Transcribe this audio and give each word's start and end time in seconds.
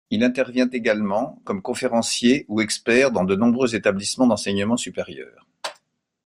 Il 0.09 0.23
intervient 0.23 0.67
également 0.71 1.39
comme 1.43 1.61
conférencier 1.61 2.45
ou 2.47 2.59
expert 2.59 3.11
dans 3.11 3.23
de 3.23 3.35
nombreux 3.35 3.75
établissements 3.75 4.25
d'enseignement 4.25 4.75
supérieur. 4.75 5.45